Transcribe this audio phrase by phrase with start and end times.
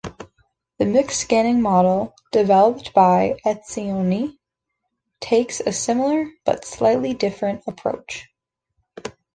[0.79, 4.39] The mixed scanning model, developed by Etzioni,
[5.19, 8.27] takes a similar, but slightly different approach.